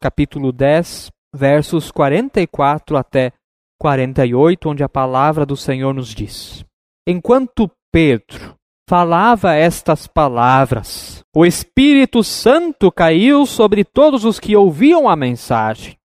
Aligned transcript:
Capítulo 0.00 0.52
10, 0.52 1.10
versos 1.34 1.90
44 1.90 2.96
até 2.96 3.32
48, 3.80 4.68
onde 4.68 4.84
a 4.84 4.88
palavra 4.88 5.44
do 5.44 5.56
Senhor 5.56 5.92
nos 5.92 6.14
diz: 6.14 6.64
Enquanto 7.04 7.68
Pedro 7.92 8.54
falava 8.88 9.54
estas 9.54 10.06
palavras, 10.06 11.24
o 11.34 11.44
Espírito 11.44 12.22
Santo 12.22 12.92
caiu 12.92 13.44
sobre 13.44 13.84
todos 13.84 14.24
os 14.24 14.38
que 14.38 14.54
ouviam 14.54 15.08
a 15.08 15.16
mensagem, 15.16 15.98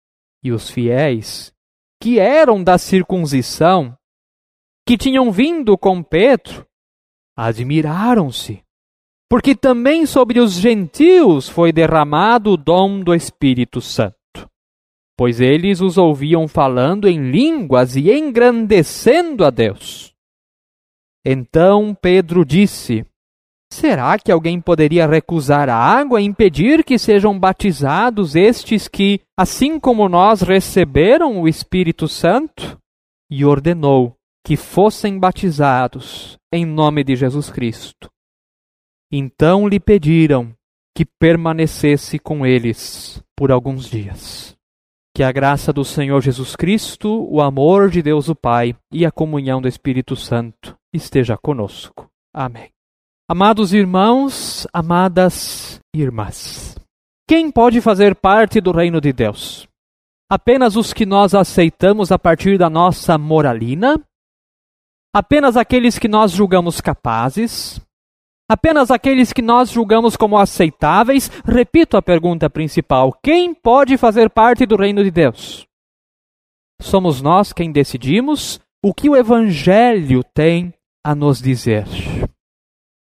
e 0.42 0.52
os 0.52 0.70
fiéis, 0.70 1.52
que 2.00 2.20
eram 2.20 2.62
da 2.62 2.78
circuncisão, 2.78 3.96
que 4.86 4.96
tinham 4.96 5.32
vindo 5.32 5.76
com 5.76 6.00
Pedro, 6.00 6.64
admiraram-se, 7.36 8.62
porque 9.30 9.54
também 9.54 10.04
sobre 10.04 10.40
os 10.40 10.54
gentios 10.54 11.48
foi 11.48 11.72
derramado 11.72 12.50
o 12.50 12.56
dom 12.56 13.00
do 13.00 13.14
Espírito 13.14 13.80
Santo 13.80 14.20
pois 15.20 15.38
eles 15.38 15.82
os 15.82 15.98
ouviam 15.98 16.48
falando 16.48 17.06
em 17.06 17.30
línguas 17.30 17.94
e 17.94 18.10
engrandecendo 18.10 19.44
a 19.44 19.50
Deus. 19.50 20.14
Então 21.22 21.94
Pedro 21.94 22.42
disse: 22.42 23.04
Será 23.70 24.18
que 24.18 24.32
alguém 24.32 24.62
poderia 24.62 25.06
recusar 25.06 25.68
a 25.68 25.76
água 25.76 26.22
e 26.22 26.24
impedir 26.24 26.82
que 26.82 26.98
sejam 26.98 27.38
batizados 27.38 28.34
estes 28.34 28.88
que, 28.88 29.20
assim 29.38 29.78
como 29.78 30.08
nós, 30.08 30.40
receberam 30.40 31.38
o 31.38 31.46
Espírito 31.46 32.08
Santo? 32.08 32.78
E 33.30 33.44
ordenou 33.44 34.16
que 34.42 34.56
fossem 34.56 35.18
batizados 35.18 36.38
em 36.50 36.64
nome 36.64 37.04
de 37.04 37.14
Jesus 37.14 37.50
Cristo. 37.50 38.08
Então 39.12 39.66
lhe 39.66 39.80
pediram 39.80 40.54
que 40.96 41.04
permanecesse 41.04 42.18
com 42.18 42.46
eles 42.46 43.22
por 43.36 43.50
alguns 43.50 43.88
dias. 43.88 44.56
Que 45.14 45.22
a 45.22 45.32
graça 45.32 45.72
do 45.72 45.84
Senhor 45.84 46.20
Jesus 46.20 46.54
Cristo, 46.54 47.26
o 47.28 47.40
amor 47.40 47.90
de 47.90 48.02
Deus 48.02 48.28
o 48.28 48.34
Pai 48.34 48.76
e 48.92 49.04
a 49.04 49.10
comunhão 49.10 49.60
do 49.60 49.66
Espírito 49.66 50.14
Santo 50.14 50.76
esteja 50.92 51.36
conosco. 51.36 52.08
Amém. 52.32 52.70
Amados 53.28 53.72
irmãos, 53.72 54.66
amadas 54.72 55.80
irmãs, 55.94 56.76
quem 57.28 57.50
pode 57.50 57.80
fazer 57.80 58.14
parte 58.14 58.60
do 58.60 58.72
reino 58.72 59.00
de 59.00 59.12
Deus? 59.12 59.68
Apenas 60.28 60.76
os 60.76 60.92
que 60.92 61.04
nós 61.04 61.34
aceitamos 61.34 62.12
a 62.12 62.18
partir 62.18 62.56
da 62.58 62.70
nossa 62.70 63.18
moralina? 63.18 64.00
Apenas 65.14 65.56
aqueles 65.56 65.98
que 65.98 66.06
nós 66.06 66.30
julgamos 66.30 66.80
capazes? 66.80 67.80
Apenas 68.50 68.90
aqueles 68.90 69.32
que 69.32 69.40
nós 69.40 69.70
julgamos 69.70 70.16
como 70.16 70.36
aceitáveis? 70.36 71.30
Repito 71.44 71.96
a 71.96 72.02
pergunta 72.02 72.50
principal: 72.50 73.16
quem 73.22 73.54
pode 73.54 73.96
fazer 73.96 74.28
parte 74.28 74.66
do 74.66 74.74
reino 74.74 75.04
de 75.04 75.10
Deus? 75.12 75.68
Somos 76.82 77.22
nós 77.22 77.52
quem 77.52 77.70
decidimos 77.70 78.58
o 78.84 78.92
que 78.92 79.08
o 79.08 79.14
Evangelho 79.14 80.24
tem 80.34 80.74
a 81.06 81.14
nos 81.14 81.40
dizer. 81.40 81.84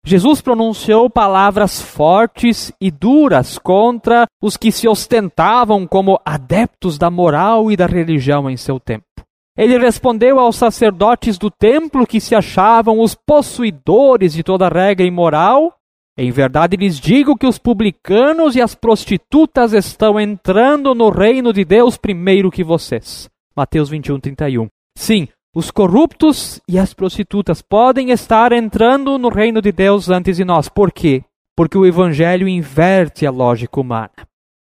Jesus 0.07 0.41
pronunciou 0.41 1.11
palavras 1.11 1.83
fortes 1.83 2.73
e 2.81 2.89
duras 2.89 3.58
contra 3.58 4.29
os 4.41 4.57
que 4.57 4.70
se 4.70 4.86
ostentavam 4.86 5.89
como 5.89 6.20
adeptos 6.25 6.97
da 6.97 7.11
moral 7.11 7.69
e 7.69 7.77
da 7.77 7.86
religião 7.86 8.48
em 8.48 8.57
seu 8.57 8.79
tempo. 8.79 9.11
Ele 9.57 9.79
respondeu 9.79 10.39
aos 10.39 10.57
sacerdotes 10.57 11.36
do 11.36 11.51
templo 11.51 12.07
que 12.07 12.20
se 12.20 12.35
achavam 12.35 13.01
os 13.01 13.14
possuidores 13.14 14.33
de 14.33 14.42
toda 14.42 14.68
regra 14.68 15.07
imoral: 15.07 15.74
Em 16.17 16.30
verdade 16.30 16.77
lhes 16.77 16.98
digo 16.98 17.36
que 17.36 17.46
os 17.46 17.58
publicanos 17.58 18.57
e 18.57 18.63
as 18.63 18.74
prostitutas 18.74 19.74
estão 19.74 20.18
entrando 20.18 20.95
no 20.95 21.11
reino 21.11 21.52
de 21.52 21.64
Deus 21.64 21.98
primeiro 21.98 22.51
que 22.51 22.64
vocês. 22.64 23.29
Mateus 23.55 23.90
21, 23.90 24.20
31. 24.20 24.68
Sim, 24.96 25.29
os 25.55 25.70
corruptos 25.70 26.58
e 26.67 26.79
as 26.79 26.95
prostitutas 26.95 27.61
podem 27.61 28.11
estar 28.11 28.52
entrando 28.52 29.19
no 29.19 29.29
reino 29.29 29.61
de 29.61 29.70
Deus 29.70 30.08
antes 30.08 30.39
de 30.39 30.46
nós. 30.46 30.70
Por 30.70 30.90
quê? 30.90 31.23
Porque 31.55 31.77
o 31.77 31.84
evangelho 31.84 32.48
inverte 32.48 33.27
a 33.27 33.30
lógica 33.30 33.79
humana. 33.79 34.11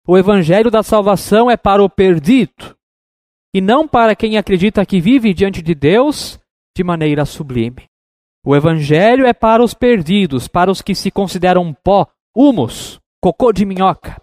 O 0.06 0.16
evangelho 0.16 0.71
da 0.71 0.84
salvação 0.84 1.50
é 1.50 1.56
para 1.56 1.83
o 1.83 1.91
perdido 1.91 2.78
e 3.54 3.60
não 3.60 3.88
para 3.88 4.14
quem 4.14 4.36
acredita 4.36 4.84
que 4.84 5.00
vive 5.00 5.32
diante 5.32 5.62
de 5.62 5.75
Deus 5.75 6.38
de 6.76 6.84
maneira 6.84 7.25
sublime. 7.25 7.86
O 8.44 8.54
Evangelho 8.54 9.26
é 9.26 9.32
para 9.32 9.62
os 9.62 9.75
perdidos, 9.75 10.48
para 10.48 10.70
os 10.70 10.81
que 10.81 10.94
se 10.94 11.10
consideram 11.10 11.75
pó, 11.75 12.06
humus, 12.34 13.00
cocô 13.20 13.53
de 13.53 13.64
minhoca, 13.64 14.20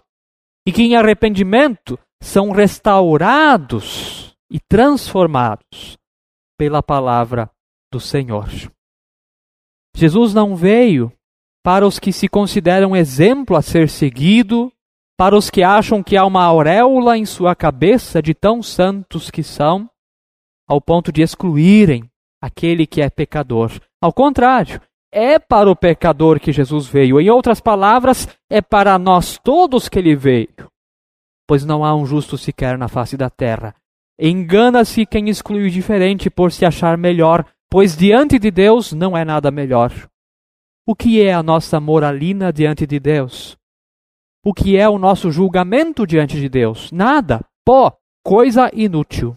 e 0.66 0.72
que 0.72 0.82
em 0.82 0.96
arrependimento 0.96 1.98
são 2.20 2.50
restaurados 2.50 4.34
e 4.50 4.58
transformados 4.58 5.96
pela 6.58 6.82
palavra 6.82 7.50
do 7.92 8.00
Senhor. 8.00 8.48
Jesus 9.94 10.32
não 10.34 10.56
veio 10.56 11.12
para 11.62 11.86
os 11.86 11.98
que 11.98 12.12
se 12.12 12.28
consideram 12.28 12.94
exemplo 12.94 13.56
a 13.56 13.62
ser 13.62 13.88
seguido 13.88 14.72
para 15.16 15.36
os 15.36 15.48
que 15.48 15.62
acham 15.62 16.02
que 16.02 16.16
há 16.16 16.24
uma 16.24 16.44
auréola 16.44 17.16
em 17.16 17.24
sua 17.24 17.54
cabeça 17.54 18.20
de 18.20 18.34
tão 18.34 18.62
santos 18.62 19.30
que 19.30 19.42
são, 19.42 19.88
ao 20.68 20.80
ponto 20.80 21.10
de 21.10 21.22
excluírem 21.22 22.10
aquele 22.40 22.86
que 22.86 23.00
é 23.00 23.08
pecador. 23.08 23.72
Ao 24.00 24.12
contrário, 24.12 24.80
é 25.10 25.38
para 25.38 25.70
o 25.70 25.76
pecador 25.76 26.38
que 26.38 26.52
Jesus 26.52 26.86
veio. 26.86 27.18
Em 27.20 27.30
outras 27.30 27.60
palavras, 27.60 28.28
é 28.50 28.60
para 28.60 28.98
nós 28.98 29.38
todos 29.38 29.88
que 29.88 29.98
ele 29.98 30.14
veio. 30.14 30.70
Pois 31.48 31.64
não 31.64 31.84
há 31.84 31.94
um 31.94 32.04
justo 32.04 32.36
sequer 32.36 32.76
na 32.76 32.88
face 32.88 33.16
da 33.16 33.30
terra. 33.30 33.74
Engana-se 34.20 35.06
quem 35.06 35.28
exclui 35.28 35.66
o 35.66 35.70
diferente 35.70 36.28
por 36.28 36.52
se 36.52 36.64
achar 36.64 36.98
melhor, 36.98 37.46
pois 37.70 37.96
diante 37.96 38.38
de 38.38 38.50
Deus 38.50 38.92
não 38.92 39.16
é 39.16 39.24
nada 39.24 39.50
melhor. 39.50 39.92
O 40.86 40.94
que 40.94 41.22
é 41.22 41.32
a 41.32 41.42
nossa 41.42 41.80
moralina 41.80 42.52
diante 42.52 42.86
de 42.86 43.00
Deus? 43.00 43.56
O 44.46 44.54
que 44.54 44.76
é 44.76 44.88
o 44.88 44.96
nosso 44.96 45.28
julgamento 45.32 46.06
diante 46.06 46.38
de 46.38 46.48
Deus? 46.48 46.92
Nada. 46.92 47.44
Pó, 47.64 47.98
coisa 48.24 48.70
inútil. 48.72 49.36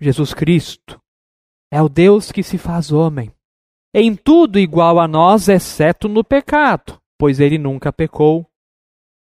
Jesus 0.00 0.32
Cristo 0.32 1.00
é 1.68 1.82
o 1.82 1.88
Deus 1.88 2.30
que 2.30 2.44
se 2.44 2.56
faz 2.56 2.92
homem. 2.92 3.32
Em 3.92 4.14
tudo 4.14 4.56
igual 4.56 5.00
a 5.00 5.08
nós, 5.08 5.48
exceto 5.48 6.08
no 6.08 6.22
pecado, 6.22 7.00
pois 7.18 7.40
ele 7.40 7.58
nunca 7.58 7.92
pecou. 7.92 8.46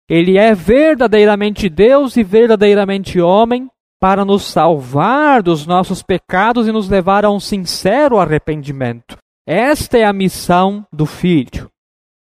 Ele 0.08 0.38
é 0.38 0.54
verdadeiramente 0.54 1.68
Deus 1.68 2.16
e 2.16 2.24
verdadeiramente 2.24 3.20
homem 3.20 3.68
para 4.00 4.24
nos 4.24 4.44
salvar 4.44 5.42
dos 5.42 5.66
nossos 5.66 6.04
pecados 6.04 6.68
e 6.68 6.72
nos 6.72 6.88
levar 6.88 7.26
a 7.26 7.32
um 7.32 7.40
sincero 7.40 8.20
arrependimento. 8.20 9.18
Esta 9.48 9.98
é 9.98 10.04
a 10.04 10.14
missão 10.14 10.86
do 10.94 11.08
Filho. 11.08 11.68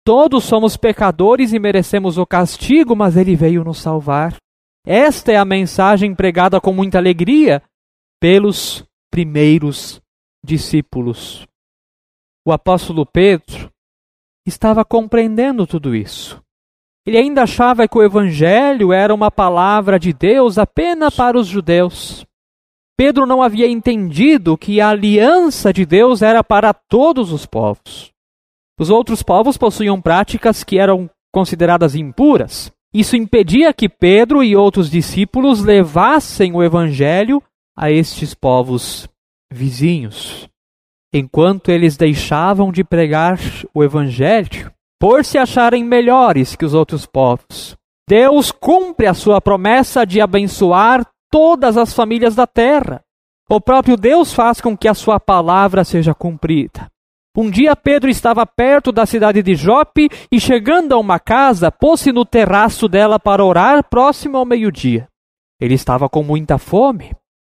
Todos 0.07 0.45
somos 0.45 0.77
pecadores 0.77 1.51
e 1.51 1.59
merecemos 1.59 2.17
o 2.17 2.25
castigo, 2.25 2.95
mas 2.95 3.17
ele 3.17 3.35
veio 3.35 3.61
nos 3.65 3.79
salvar. 3.79 4.37
Esta 4.85 5.33
é 5.33 5.35
a 5.35 5.43
mensagem 5.43 6.15
pregada 6.15 6.61
com 6.61 6.71
muita 6.71 6.97
alegria 6.97 7.61
pelos 8.17 8.85
primeiros 9.11 10.01
discípulos. 10.41 11.45
O 12.47 12.53
apóstolo 12.53 13.05
Pedro 13.05 13.69
estava 14.45 14.85
compreendendo 14.85 15.67
tudo 15.67 15.93
isso. 15.93 16.41
Ele 17.05 17.17
ainda 17.17 17.43
achava 17.43 17.85
que 17.85 17.97
o 17.97 18.01
evangelho 18.01 18.93
era 18.93 19.13
uma 19.13 19.29
palavra 19.29 19.99
de 19.99 20.13
Deus 20.13 20.57
apenas 20.57 21.17
para 21.17 21.37
os 21.37 21.47
judeus. 21.47 22.25
Pedro 22.95 23.25
não 23.25 23.43
havia 23.43 23.67
entendido 23.67 24.57
que 24.57 24.79
a 24.79 24.87
aliança 24.87 25.73
de 25.73 25.85
Deus 25.85 26.21
era 26.21 26.41
para 26.45 26.73
todos 26.73 27.33
os 27.33 27.45
povos. 27.45 28.15
Os 28.79 28.89
outros 28.89 29.23
povos 29.23 29.57
possuíam 29.57 29.99
práticas 30.01 30.63
que 30.63 30.77
eram 30.77 31.09
consideradas 31.33 31.95
impuras. 31.95 32.71
Isso 32.93 33.15
impedia 33.15 33.73
que 33.73 33.89
Pedro 33.89 34.43
e 34.43 34.55
outros 34.55 34.89
discípulos 34.89 35.63
levassem 35.63 36.53
o 36.53 36.63
evangelho 36.63 37.41
a 37.75 37.91
estes 37.91 38.33
povos 38.33 39.07
vizinhos. 39.51 40.47
Enquanto 41.13 41.69
eles 41.69 41.97
deixavam 41.97 42.71
de 42.71 42.83
pregar 42.83 43.39
o 43.73 43.83
evangelho, 43.83 44.71
por 44.99 45.23
se 45.23 45.37
acharem 45.37 45.83
melhores 45.83 46.55
que 46.55 46.65
os 46.65 46.73
outros 46.73 47.05
povos, 47.05 47.75
Deus 48.09 48.51
cumpre 48.51 49.05
a 49.05 49.13
sua 49.13 49.41
promessa 49.41 50.05
de 50.05 50.21
abençoar 50.21 51.05
todas 51.31 51.77
as 51.77 51.93
famílias 51.93 52.35
da 52.35 52.47
terra. 52.47 53.01
O 53.49 53.61
próprio 53.61 53.95
Deus 53.95 54.33
faz 54.33 54.59
com 54.59 54.77
que 54.77 54.87
a 54.87 54.93
sua 54.93 55.19
palavra 55.19 55.83
seja 55.83 56.13
cumprida. 56.13 56.87
Um 57.39 57.51
dia 57.51 57.75
Pedro 57.75 58.09
estava 58.09 58.47
perto 58.47 58.91
da 58.91 59.05
cidade 59.05 59.43
de 59.43 59.53
Jope 59.53 60.09
e, 60.31 60.39
chegando 60.39 60.93
a 60.93 60.97
uma 60.97 61.19
casa, 61.19 61.71
pôs-se 61.71 62.11
no 62.11 62.25
terraço 62.25 62.87
dela 62.87 63.19
para 63.19 63.45
orar 63.45 63.87
próximo 63.87 64.37
ao 64.37 64.45
meio-dia. 64.45 65.07
Ele 65.61 65.75
estava 65.75 66.09
com 66.09 66.23
muita 66.23 66.57
fome. 66.57 67.11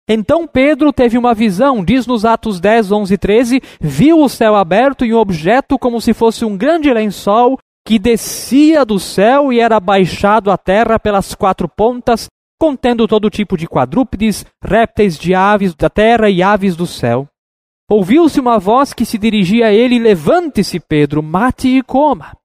Então 0.10 0.48
Pedro 0.48 0.92
teve 0.92 1.20
uma 1.20 1.36
visão, 1.36 1.86
diz 1.86 2.08
nos 2.08 2.26
Atos 2.26 2.60
10, 2.60 2.92
11 2.92 3.14
e 3.14 3.18
13, 3.18 3.62
viu 3.80 4.22
o 4.22 4.30
céu 4.30 4.56
aberto 4.56 5.06
e 5.06 5.14
um 5.14 5.18
objeto 5.18 5.78
como 5.78 6.02
se 6.02 6.16
fosse 6.16 6.44
um 6.44 6.58
grande 6.58 6.92
lençol 6.92 7.60
que 7.88 8.00
descia 8.00 8.84
do 8.84 9.00
céu 9.00 9.54
e 9.54 9.60
era 9.60 9.80
baixado 9.80 10.50
à 10.50 10.58
terra 10.58 11.00
pelas 11.00 11.36
quatro 11.36 11.70
pontas, 11.70 12.26
contendo 12.60 13.08
todo 13.08 13.30
tipo 13.30 13.56
de 13.56 13.68
quadrúpedes, 13.68 14.46
répteis 14.64 15.16
de 15.16 15.36
aves 15.36 15.76
da 15.76 15.92
terra 15.92 16.28
e 16.28 16.42
aves 16.42 16.76
do 16.76 16.88
céu. 16.88 17.28
Ouviu-se 17.90 18.40
uma 18.40 18.58
voz 18.58 18.94
que 18.94 19.06
se 19.06 19.18
dirigia 19.18 19.68
a 19.68 19.74
ele: 19.74 20.00
Levante-se, 20.00 20.80
Pedro, 20.80 21.22
mate 21.22 21.68
e 21.68 21.84
coma. 21.84 22.36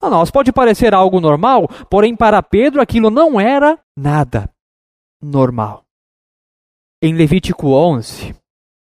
A 0.00 0.08
nós 0.08 0.30
pode 0.30 0.52
parecer 0.52 0.94
algo 0.94 1.20
normal, 1.20 1.68
porém 1.90 2.14
para 2.14 2.42
Pedro 2.42 2.80
aquilo 2.80 3.10
não 3.10 3.40
era 3.40 3.78
nada 3.96 4.48
normal. 5.22 5.84
Em 7.02 7.14
Levítico 7.14 7.68
11, 7.68 8.34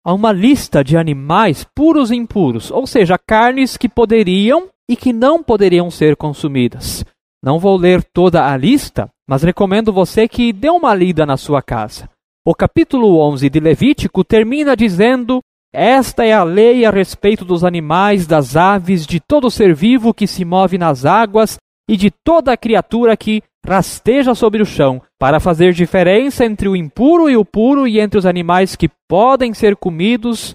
há 0.04 0.12
uma 0.12 0.32
lista 0.32 0.84
de 0.84 0.96
animais 0.96 1.64
puros 1.74 2.10
e 2.10 2.16
impuros, 2.16 2.70
ou 2.70 2.86
seja, 2.86 3.18
carnes 3.18 3.76
que 3.76 3.88
poderiam 3.88 4.68
e 4.88 4.96
que 4.96 5.12
não 5.12 5.42
poderiam 5.42 5.90
ser 5.90 6.16
consumidas. 6.16 7.04
Não 7.42 7.58
vou 7.58 7.76
ler 7.76 8.02
toda 8.02 8.50
a 8.50 8.56
lista, 8.56 9.08
mas 9.28 9.42
recomendo 9.42 9.92
você 9.92 10.28
que 10.28 10.52
dê 10.52 10.68
uma 10.68 10.94
lida 10.94 11.24
na 11.24 11.36
sua 11.36 11.62
casa. 11.62 12.08
O 12.46 12.54
capítulo 12.54 13.18
11 13.18 13.48
de 13.48 13.60
Levítico 13.60 14.22
termina 14.22 14.76
dizendo: 14.76 15.42
Esta 15.76 16.24
é 16.24 16.32
a 16.32 16.44
lei 16.44 16.84
a 16.84 16.90
respeito 16.92 17.44
dos 17.44 17.64
animais, 17.64 18.28
das 18.28 18.54
aves, 18.54 19.04
de 19.04 19.18
todo 19.18 19.50
ser 19.50 19.74
vivo 19.74 20.14
que 20.14 20.24
se 20.24 20.44
move 20.44 20.78
nas 20.78 21.04
águas 21.04 21.58
e 21.90 21.96
de 21.96 22.12
toda 22.12 22.56
criatura 22.56 23.16
que 23.16 23.42
rasteja 23.66 24.36
sobre 24.36 24.62
o 24.62 24.64
chão, 24.64 25.02
para 25.18 25.40
fazer 25.40 25.72
diferença 25.72 26.44
entre 26.44 26.68
o 26.68 26.76
impuro 26.76 27.28
e 27.28 27.36
o 27.36 27.44
puro 27.44 27.88
e 27.88 27.98
entre 27.98 28.16
os 28.16 28.24
animais 28.24 28.76
que 28.76 28.88
podem 29.08 29.52
ser 29.52 29.74
comidos 29.74 30.54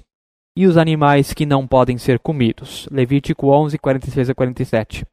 e 0.55 0.65
os 0.65 0.77
animais 0.77 1.33
que 1.33 1.45
não 1.45 1.67
podem 1.67 1.97
ser 1.97 2.17
comidos. 2.19 2.87
Levítico 2.89 3.49
11, 3.49 3.77
46 3.77 4.29
a 4.29 4.33
47. 4.33 5.05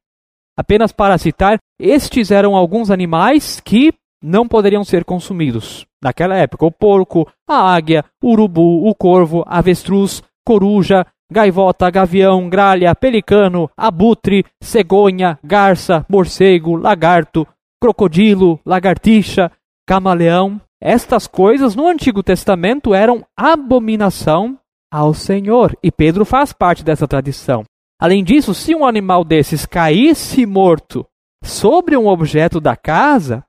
Apenas 0.57 0.93
para 0.93 1.19
citar, 1.19 1.59
estes 1.81 2.31
eram 2.31 2.55
alguns 2.55 2.93
animais 2.93 3.59
que 3.59 3.93
não 4.23 4.47
poderiam 4.47 4.85
ser 4.85 5.05
consumidos. 5.05 5.85
Naquela 6.07 6.37
época, 6.37 6.65
o 6.65 6.71
porco, 6.71 7.27
a 7.49 7.75
águia, 7.75 8.05
o 8.23 8.31
urubu, 8.31 8.89
o 8.89 8.95
corvo, 8.95 9.43
avestruz, 9.45 10.23
coruja, 10.47 11.05
gaivota, 11.29 11.91
gavião, 11.91 12.49
gralha, 12.49 12.95
pelicano, 12.95 13.69
abutre, 13.77 14.45
cegonha, 14.63 15.37
garça, 15.43 16.07
morcego, 16.09 16.77
lagarto, 16.77 17.45
crocodilo, 17.83 18.61
lagartixa, 18.65 19.51
camaleão. 19.85 20.61
Estas 20.81 21.27
coisas 21.27 21.75
no 21.75 21.89
Antigo 21.89 22.23
Testamento 22.23 22.95
eram 22.95 23.27
abominação 23.37 24.57
ao 24.89 25.13
Senhor. 25.13 25.77
E 25.83 25.91
Pedro 25.91 26.25
faz 26.25 26.53
parte 26.53 26.85
dessa 26.85 27.09
tradição. 27.09 27.65
Além 28.01 28.23
disso, 28.23 28.55
se 28.55 28.77
um 28.77 28.87
animal 28.87 29.25
desses 29.25 29.67
caísse 29.67 30.47
morto 30.47 31.05
sobre 31.43 31.97
um 31.97 32.07
objeto 32.07 32.61
da 32.61 32.77
casa, 32.77 33.43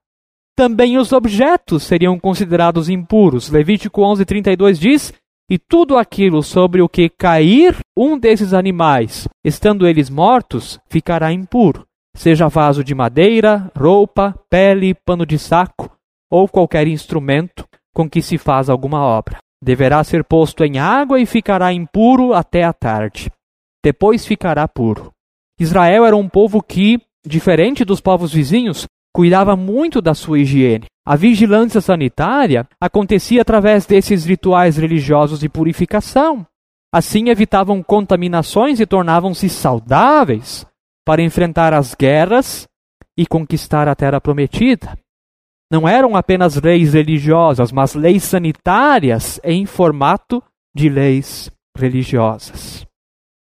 também 0.57 0.97
os 0.97 1.13
objetos 1.13 1.83
seriam 1.83 2.19
considerados 2.19 2.89
impuros. 2.89 3.47
Levítico 3.51 4.01
11:32 4.01 4.79
diz: 4.79 5.13
"E 5.47 5.59
tudo 5.59 5.95
aquilo 5.95 6.41
sobre 6.41 6.81
o 6.81 6.89
que 6.89 7.07
cair 7.07 7.77
um 7.95 8.17
desses 8.17 8.55
animais, 8.55 9.27
estando 9.45 9.87
eles 9.87 10.09
mortos, 10.09 10.79
ficará 10.89 11.31
impuro, 11.31 11.85
seja 12.15 12.49
vaso 12.49 12.83
de 12.83 12.95
madeira, 12.95 13.71
roupa, 13.77 14.33
pele, 14.49 14.95
pano 15.05 15.27
de 15.27 15.37
saco 15.37 15.95
ou 16.29 16.47
qualquer 16.49 16.87
instrumento 16.87 17.63
com 17.93 18.09
que 18.09 18.21
se 18.21 18.39
faz 18.39 18.67
alguma 18.67 18.99
obra." 18.99 19.37
Deverá 19.63 20.03
ser 20.03 20.23
posto 20.23 20.63
em 20.63 20.79
água 20.79 21.19
e 21.19 21.25
ficará 21.25 21.71
impuro 21.71 22.33
até 22.33 22.63
a 22.63 22.73
tarde. 22.73 23.29
Depois 23.83 24.25
ficará 24.25 24.67
puro. 24.67 25.11
Israel 25.59 26.05
era 26.05 26.15
um 26.15 26.29
povo 26.29 26.61
que, 26.61 26.99
diferente 27.25 27.83
dos 27.83 27.99
povos 27.99 28.31
vizinhos, 28.31 28.87
cuidava 29.17 29.55
muito 29.55 29.99
da 29.99 30.13
sua 30.13 30.37
higiene. 30.37 30.85
A 31.03 31.15
vigilância 31.15 31.81
sanitária 31.81 32.67
acontecia 32.79 33.41
através 33.41 33.87
desses 33.87 34.23
rituais 34.23 34.77
religiosos 34.77 35.39
de 35.39 35.49
purificação. 35.49 36.45
Assim 36.93 37.29
evitavam 37.29 37.81
contaminações 37.81 38.79
e 38.79 38.85
tornavam-se 38.85 39.49
saudáveis 39.49 40.63
para 41.03 41.23
enfrentar 41.23 41.73
as 41.73 41.95
guerras 41.95 42.67
e 43.17 43.25
conquistar 43.25 43.87
a 43.87 43.95
terra 43.95 44.21
prometida 44.21 44.95
não 45.71 45.87
eram 45.87 46.15
apenas 46.15 46.55
leis 46.55 46.93
religiosas, 46.93 47.71
mas 47.71 47.93
leis 47.93 48.23
sanitárias 48.23 49.39
em 49.43 49.65
formato 49.65 50.41
de 50.73 50.89
leis 50.89 51.51
religiosas. 51.77 52.85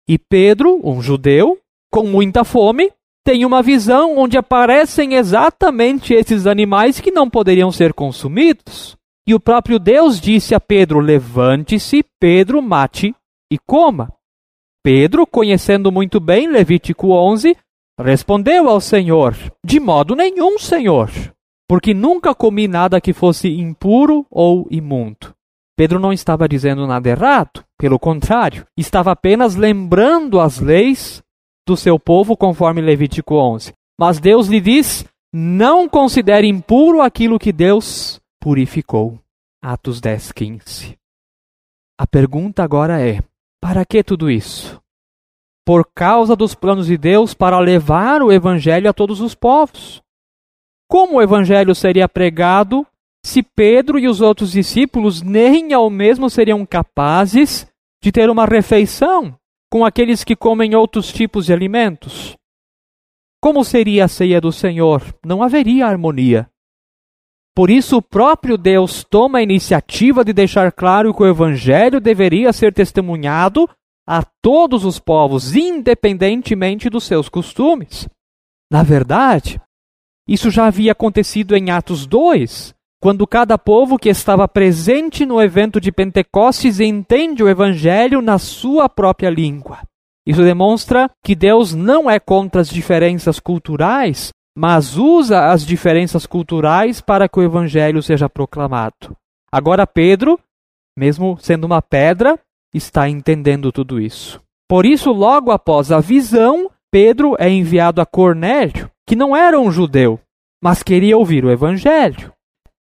E 0.10 0.18
Pedro, 0.18 0.80
um 0.84 1.02
judeu, 1.02 1.60
com 1.92 2.08
muita 2.08 2.44
fome, 2.44 2.92
tem 3.28 3.44
uma 3.44 3.62
visão 3.62 4.18
onde 4.18 4.38
aparecem 4.38 5.16
exatamente 5.16 6.14
esses 6.14 6.48
animais 6.48 7.02
que 7.02 7.12
não 7.12 7.30
poderiam 7.30 7.70
ser 7.74 7.94
consumidos. 7.94 8.96
E 9.28 9.36
o 9.36 9.40
próprio 9.40 9.78
Deus 9.78 10.22
disse 10.22 10.56
a 10.56 10.62
Pedro: 10.62 11.02
Levante-se, 11.02 12.06
Pedro, 12.18 12.62
mate 12.62 13.14
e 13.52 13.58
coma. 13.60 14.10
Pedro, 14.82 15.28
conhecendo 15.28 15.92
muito 15.92 16.22
bem 16.22 16.48
Levítico 16.48 17.10
11, 17.10 17.54
respondeu 18.00 18.70
ao 18.70 18.80
Senhor: 18.80 19.36
De 19.62 19.78
modo 19.78 20.16
nenhum, 20.16 20.58
Senhor 20.58 21.12
porque 21.70 21.94
nunca 21.94 22.34
comi 22.34 22.66
nada 22.66 23.02
que 23.02 23.12
fosse 23.12 23.50
impuro 23.50 24.26
ou 24.32 24.66
imundo. 24.72 25.36
Pedro 25.76 26.00
não 26.00 26.14
estava 26.14 26.48
dizendo 26.48 26.88
nada 26.88 27.10
errado, 27.10 27.62
pelo 27.78 28.00
contrário, 28.00 28.66
estava 28.78 29.12
apenas 29.12 29.56
lembrando 29.56 30.40
as 30.40 30.60
leis 30.62 31.22
do 31.68 31.76
seu 31.76 32.00
povo 32.00 32.36
conforme 32.36 32.82
Levítico 32.82 33.36
11. 33.36 33.74
Mas 34.00 34.20
Deus 34.20 34.48
lhe 34.48 34.62
diz: 34.62 35.06
não 35.34 35.88
considere 35.88 36.48
impuro 36.48 37.02
aquilo 37.02 37.38
que 37.38 37.52
Deus 37.52 38.20
purificou. 38.42 39.20
Atos 39.62 40.00
10, 40.00 40.32
15. 40.32 40.98
A 42.00 42.08
pergunta 42.08 42.64
agora 42.64 43.06
é: 43.06 43.22
para 43.62 43.86
que 43.86 44.02
tudo 44.02 44.32
isso? 44.32 44.82
Por 45.66 45.86
causa 45.94 46.36
dos 46.36 46.56
planos 46.56 46.88
de 46.88 46.98
Deus 46.98 47.34
para 47.34 47.60
levar 47.60 48.22
o 48.22 48.32
evangelho 48.32 48.90
a 48.90 48.94
todos 48.94 49.20
os 49.20 49.36
povos. 49.36 50.02
Como 50.90 51.18
o 51.18 51.22
evangelho 51.22 51.76
seria 51.76 52.08
pregado 52.08 52.88
se 53.26 53.44
Pedro 53.44 54.00
e 54.00 54.08
os 54.08 54.22
outros 54.22 54.54
discípulos 54.54 55.22
nem 55.22 55.74
ao 55.74 55.90
mesmo 55.90 56.30
seriam 56.30 56.66
capazes 56.66 57.68
de 58.02 58.10
ter 58.10 58.30
uma 58.30 58.46
refeição 58.46 59.38
com 59.70 59.86
aqueles 59.86 60.24
que 60.24 60.36
comem 60.36 60.76
outros 60.76 61.12
tipos 61.12 61.46
de 61.46 61.54
alimentos? 61.54 62.36
Como 63.42 63.64
seria 63.64 64.06
a 64.06 64.08
ceia 64.08 64.42
do 64.42 64.52
Senhor? 64.52 65.04
Não 65.26 65.44
haveria 65.44 65.88
harmonia. 65.88 66.50
Por 67.56 67.70
isso, 67.70 67.98
o 67.98 68.02
próprio 68.02 68.58
Deus 68.58 69.04
toma 69.04 69.40
a 69.40 69.44
iniciativa 69.44 70.24
de 70.24 70.32
deixar 70.32 70.72
claro 70.72 71.14
que 71.14 71.24
o 71.24 71.28
Evangelho 71.28 72.00
deveria 72.00 72.54
ser 72.54 72.74
testemunhado 72.74 73.68
a 74.08 74.24
todos 74.42 74.86
os 74.86 75.00
povos, 75.00 75.56
independentemente 75.56 76.90
dos 76.90 77.04
seus 77.04 77.28
costumes. 77.28 78.08
Na 78.72 78.84
verdade, 78.84 79.60
isso 80.28 80.52
já 80.52 80.68
havia 80.68 80.92
acontecido 80.92 81.56
em 81.56 81.72
Atos 81.72 82.06
2, 82.06 82.76
quando 83.00 83.28
cada 83.28 83.58
povo 83.58 83.98
que 83.98 84.10
estava 84.10 84.48
presente 84.48 85.26
no 85.26 85.42
evento 85.42 85.80
de 85.80 85.92
Pentecostes 85.92 86.80
entende 86.80 87.44
o 87.44 87.50
evangelho 87.50 88.22
na 88.22 88.38
sua 88.38 88.90
própria 88.90 89.30
língua. 89.30 89.80
Isso 90.26 90.44
demonstra 90.44 91.10
que 91.24 91.36
Deus 91.36 91.74
não 91.74 92.10
é 92.10 92.20
contra 92.20 92.62
as 92.62 92.70
diferenças 92.70 93.40
culturais, 93.40 94.30
mas 94.58 94.98
usa 94.98 95.52
as 95.52 95.66
diferenças 95.66 96.26
culturais 96.26 97.00
para 97.00 97.30
que 97.30 97.40
o 97.40 97.44
evangelho 97.44 98.02
seja 98.02 98.28
proclamado. 98.28 99.16
Agora 99.52 99.88
Pedro, 99.88 100.40
mesmo 100.98 101.38
sendo 101.40 101.66
uma 101.66 101.82
pedra, 101.82 102.38
está 102.74 103.08
entendendo 103.08 103.72
tudo 103.72 104.02
isso. 104.02 104.42
Por 104.68 104.86
isso, 104.86 105.12
logo 105.12 105.52
após 105.52 105.92
a 105.92 106.00
visão, 106.00 106.70
Pedro 106.92 107.36
é 107.40 107.50
enviado 107.50 108.02
a 108.02 108.06
Cornélio, 108.06 108.92
que 109.06 109.16
não 109.16 109.36
era 109.36 109.58
um 109.60 109.72
judeu, 109.72 110.20
mas 110.62 110.84
queria 110.84 111.18
ouvir 111.18 111.46
o 111.46 111.52
evangelho. 111.52 112.34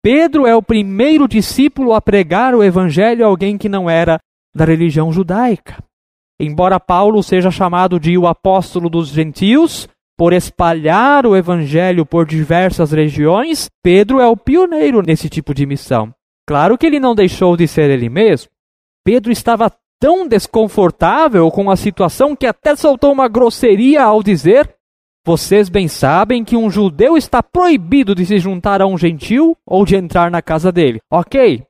Pedro 0.05 0.47
é 0.47 0.55
o 0.55 0.61
primeiro 0.61 1.27
discípulo 1.27 1.95
a 1.95 2.03
pregar 2.03 2.55
o 2.55 2.63
evangelho 2.63 3.25
a 3.25 3.27
alguém 3.27 3.57
que 3.57 3.71
não 3.71 3.89
era 3.89 4.19
da 4.55 4.67
religião 4.67 5.11
judaica. 5.11 5.83
Embora 6.39 6.79
Paulo 6.79 7.23
seja 7.23 7.51
chamado 7.51 7.99
de 7.99 8.19
o 8.19 8.27
apóstolo 8.27 8.91
dos 8.91 9.09
gentios, 9.09 9.89
por 10.15 10.35
espalhar 10.35 11.25
o 11.25 11.35
evangelho 11.35 12.05
por 12.05 12.27
diversas 12.27 12.93
regiões, 12.93 13.71
Pedro 13.83 14.21
é 14.21 14.29
o 14.29 14.37
pioneiro 14.37 15.01
nesse 15.01 15.31
tipo 15.31 15.55
de 15.55 15.65
missão. 15.65 16.13
Claro 16.47 16.77
que 16.77 16.85
ele 16.85 17.01
não 17.01 17.15
deixou 17.15 17.57
de 17.57 17.67
ser 17.67 17.89
ele 17.89 18.11
mesmo. 18.11 18.51
Pedro 19.03 19.33
estava 19.33 19.73
tão 19.99 20.29
desconfortável 20.29 21.51
com 21.51 21.71
a 21.71 21.77
situação 21.77 22.37
que 22.37 22.47
até 22.47 22.77
soltou 22.77 23.11
uma 23.11 23.27
grosseria 23.27 24.03
ao 24.03 24.23
dizer 24.23 24.74
vocês 25.27 25.71
bem 25.71 25.89
sabem 25.89 26.45
que 26.45 26.57
um 26.57 26.71
judeu 26.71 27.17
está 27.17 27.43
proibido 27.43 28.15
de 28.15 28.27
se 28.27 28.39
juntar 28.39 28.83
a 28.83 28.87
um 28.87 28.99
gentil 28.99 29.57
ou 29.67 29.87
de 29.87 29.97
entrar 29.97 30.31
na 30.31 30.43
casa 30.43 30.71
dele. 30.71 31.01
Ok, 31.11 31.65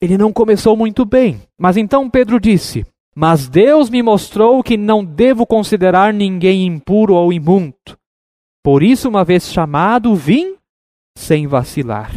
ele 0.00 0.18
não 0.18 0.32
começou 0.32 0.76
muito 0.76 1.04
bem, 1.04 1.40
mas 1.58 1.76
então 1.76 2.10
Pedro 2.10 2.40
disse: 2.40 2.84
Mas 3.14 3.48
Deus 3.48 3.88
me 3.88 4.02
mostrou 4.02 4.60
que 4.62 4.76
não 4.76 5.04
devo 5.04 5.46
considerar 5.46 6.12
ninguém 6.12 6.66
impuro 6.66 7.14
ou 7.14 7.32
imundo. 7.32 7.76
Por 8.64 8.82
isso, 8.82 9.08
uma 9.08 9.24
vez 9.24 9.52
chamado, 9.52 10.12
vim 10.16 10.56
sem 11.16 11.46
vacilar. 11.46 12.12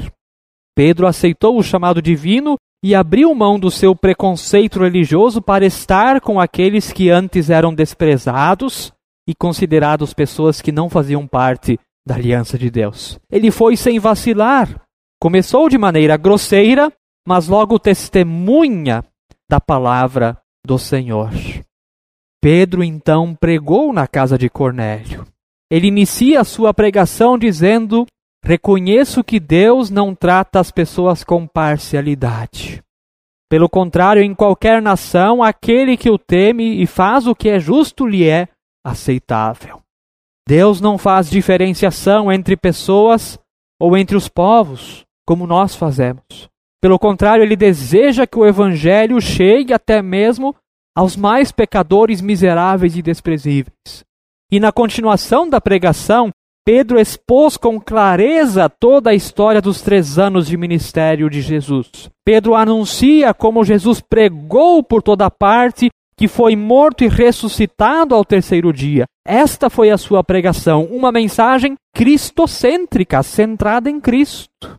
Pedro 0.76 1.06
aceitou 1.06 1.58
o 1.58 1.64
chamado 1.64 2.02
divino 2.02 2.56
e 2.84 2.96
abriu 2.96 3.36
mão 3.36 3.60
do 3.60 3.70
seu 3.70 3.96
preconceito 3.96 4.80
religioso 4.80 5.42
para 5.42 5.66
estar 5.66 6.20
com 6.20 6.40
aqueles 6.40 6.92
que 6.92 7.10
antes 7.10 7.50
eram 7.50 7.74
desprezados 7.74 8.92
e 9.30 9.36
considerados 9.36 10.12
pessoas 10.12 10.60
que 10.60 10.72
não 10.72 10.90
faziam 10.90 11.28
parte 11.28 11.80
da 12.04 12.16
aliança 12.16 12.58
de 12.58 12.72
Deus. 12.72 13.20
Ele 13.32 13.52
foi 13.52 13.78
sem 13.78 14.00
vacilar. 14.00 14.82
Começou 15.22 15.70
de 15.70 15.78
maneira 15.78 16.18
grosseira, 16.18 16.92
mas 17.28 17.48
logo 17.48 17.78
testemunha 17.78 19.06
da 19.48 19.62
palavra 19.62 20.36
do 20.66 20.80
Senhor. 20.80 21.30
Pedro 22.42 22.84
então 22.84 23.36
pregou 23.36 23.94
na 23.94 24.08
casa 24.08 24.36
de 24.36 24.50
Cornélio. 24.50 25.28
Ele 25.70 25.86
inicia 25.86 26.42
a 26.42 26.44
sua 26.44 26.74
pregação 26.74 27.38
dizendo: 27.38 28.08
Reconheço 28.44 29.24
que 29.24 29.40
Deus 29.40 29.92
não 29.92 30.16
trata 30.16 30.60
as 30.60 30.72
pessoas 30.72 31.24
com 31.24 31.46
parcialidade. 31.46 32.82
Pelo 33.48 33.70
contrário, 33.70 34.24
em 34.24 34.34
qualquer 34.34 34.82
nação, 34.82 35.44
aquele 35.44 35.96
que 35.96 36.10
o 36.10 36.18
teme 36.18 36.82
e 36.82 36.88
faz 36.88 37.28
o 37.28 37.36
que 37.36 37.50
é 37.50 37.60
justo 37.60 38.08
lhe 38.08 38.28
é 38.28 38.48
aceitável. 38.84 39.82
Deus 40.48 40.82
não 40.82 40.98
faz 40.98 41.30
diferenciação 41.30 42.32
entre 42.32 42.58
pessoas 42.58 43.40
ou 43.80 43.96
entre 43.96 44.18
os 44.18 44.28
povos, 44.28 45.06
como 45.26 45.46
nós 45.46 45.76
fazemos. 45.76 46.50
Pelo 46.82 46.98
contrário, 46.98 47.44
ele 47.44 47.56
deseja 47.56 48.26
que 48.26 48.40
o 48.40 48.46
evangelho 48.46 49.20
chegue 49.22 49.74
até 49.74 50.02
mesmo 50.02 50.56
aos 50.96 51.16
mais 51.16 51.52
pecadores 51.52 52.22
miseráveis 52.22 52.96
e 52.96 53.02
desprezíveis. 53.02 54.04
E 54.52 54.60
na 54.60 54.72
continuação 54.72 55.48
da 55.48 55.62
pregação, 55.62 56.32
Pedro 56.66 57.00
expôs 57.00 57.58
com 57.58 57.80
clareza 57.80 58.70
toda 58.70 59.12
a 59.12 59.16
história 59.16 59.62
dos 59.62 59.82
três 59.82 60.18
anos 60.18 60.48
de 60.48 60.58
ministério 60.58 61.30
de 61.30 61.42
Jesus. 61.42 62.10
Pedro 62.26 62.56
anuncia 62.56 63.34
como 63.34 63.64
Jesus 63.64 64.02
pregou 64.02 64.84
por 64.84 65.02
toda 65.02 65.30
parte, 65.30 65.90
que 66.20 66.28
foi 66.28 66.54
morto 66.54 67.06
e 67.06 67.08
ressuscitado 67.08 68.14
ao 68.14 68.26
terceiro 68.26 68.74
dia. 68.74 69.06
Esta 69.26 69.70
foi 69.70 69.90
a 69.90 69.98
sua 69.98 70.22
pregação, 70.22 70.84
uma 70.84 71.14
mensagem 71.14 71.76
cristocêntrica, 71.96 73.24
centrada 73.24 73.90
em 73.90 74.02
Cristo. 74.02 74.78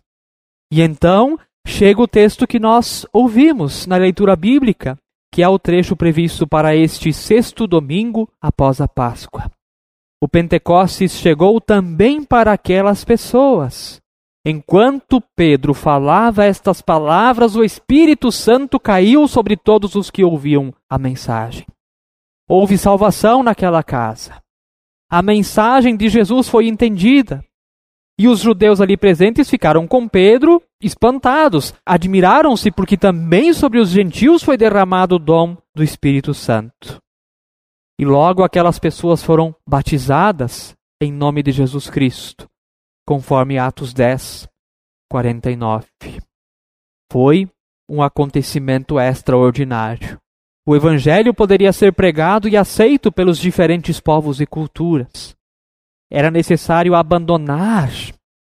E 0.71 0.83
então 0.83 1.39
chega 1.67 2.03
o 2.03 2.07
texto 2.07 2.47
que 2.47 2.59
nós 2.59 3.07
ouvimos 3.11 3.87
na 3.87 3.97
leitura 3.97 4.37
bíblica, 4.37 4.99
que 5.33 5.43
é 5.43 5.49
o 5.49 5.59
trecho 5.59 5.97
previsto 5.97 6.47
para 6.47 6.77
este 6.77 7.11
sexto 7.11 7.67
domingo 7.67 8.29
após 8.39 8.79
a 8.79 8.87
Páscoa. 8.87 9.51
O 10.23 10.29
Pentecostes 10.29 11.13
chegou 11.13 11.59
também 11.59 12.23
para 12.23 12.53
aquelas 12.53 13.03
pessoas. 13.03 13.99
Enquanto 14.45 15.23
Pedro 15.37 15.75
falava 15.75 16.45
estas 16.45 16.81
palavras, 16.81 17.57
o 17.57 17.63
Espírito 17.63 18.33
Santo 18.33 18.81
caiu 18.81 19.29
sobre 19.29 19.57
todos 19.57 19.95
os 19.95 20.11
que 20.11 20.25
ouviam 20.25 20.73
a 20.89 20.99
mensagem. 20.99 21.67
Houve 22.49 22.79
salvação 22.79 23.43
naquela 23.43 23.83
casa. 23.83 24.43
A 25.11 25.23
mensagem 25.23 25.97
de 25.97 26.09
Jesus 26.09 26.49
foi 26.49 26.69
entendida. 26.69 27.45
E 28.19 28.29
os 28.29 28.41
judeus 28.41 28.81
ali 28.81 28.97
presentes 28.97 29.49
ficaram 29.49 29.87
com 29.87 30.09
Pedro 30.09 30.63
espantados, 30.83 31.75
admiraram-se 31.85 32.71
porque 32.71 32.97
também 32.97 33.53
sobre 33.53 33.79
os 33.79 33.91
gentios 33.91 34.43
foi 34.43 34.57
derramado 34.57 35.17
o 35.17 35.19
dom 35.19 35.57
do 35.75 35.83
Espírito 35.83 36.33
Santo. 36.33 36.99
E 37.99 38.05
logo 38.05 38.43
aquelas 38.43 38.79
pessoas 38.79 39.23
foram 39.23 39.55
batizadas 39.67 40.75
em 41.03 41.13
nome 41.13 41.43
de 41.43 41.53
Jesus 41.53 41.89
Cristo, 41.89 42.47
conforme 43.11 43.59
Atos 43.59 43.93
10, 43.93 44.47
49. 45.11 45.85
Foi 47.11 47.49
um 47.89 48.05
acontecimento 48.05 49.01
extraordinário. 49.01 50.17
O 50.65 50.77
Evangelho 50.77 51.35
poderia 51.35 51.73
ser 51.73 51.93
pregado 51.93 52.49
e 52.49 52.57
aceito 52.57 53.11
pelos 53.11 53.37
diferentes 53.37 53.99
povos 53.99 54.41
e 54.41 54.47
culturas. 54.47 55.35
Era 56.09 56.31
necessário 56.31 56.95
abandonar 56.95 57.91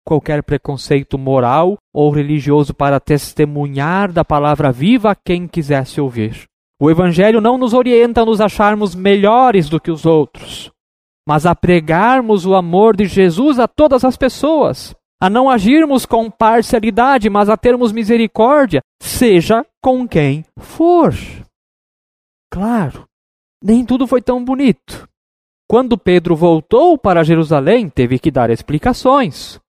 qualquer 0.07 0.41
preconceito 0.41 1.17
moral 1.17 1.77
ou 1.93 2.09
religioso 2.09 2.73
para 2.73 3.01
testemunhar 3.01 4.13
da 4.13 4.23
palavra 4.23 4.71
viva 4.71 5.11
a 5.11 5.15
quem 5.15 5.45
quisesse 5.45 5.99
ouvir. 5.99 6.45
O 6.79 6.89
Evangelho 6.89 7.41
não 7.41 7.57
nos 7.57 7.73
orienta 7.73 8.21
a 8.21 8.25
nos 8.25 8.39
acharmos 8.39 8.95
melhores 8.95 9.67
do 9.67 9.77
que 9.77 9.91
os 9.91 10.05
outros, 10.05 10.71
mas 11.27 11.45
a 11.45 11.55
pregarmos 11.55 12.45
o 12.45 12.55
amor 12.55 12.95
de 12.95 13.05
Jesus 13.05 13.59
a 13.59 13.67
todas 13.67 14.03
as 14.03 14.17
pessoas, 14.17 14.95
a 15.21 15.29
não 15.29 15.49
agirmos 15.49 16.05
com 16.05 16.29
parcialidade, 16.29 17.29
mas 17.29 17.49
a 17.49 17.55
termos 17.55 17.91
misericórdia, 17.91 18.81
seja 19.01 19.65
com 19.81 20.07
quem 20.07 20.43
for. 20.57 21.13
Claro, 22.51 23.05
nem 23.63 23.85
tudo 23.85 24.05
foi 24.05 24.21
tão 24.21 24.43
bonito. 24.43 25.07
Quando 25.69 25.97
Pedro 25.97 26.35
voltou 26.35 26.97
para 26.97 27.23
Jerusalém, 27.23 27.89
teve 27.89 28.19
que 28.19 28.29
dar 28.29 28.49
explicações. 28.49 29.59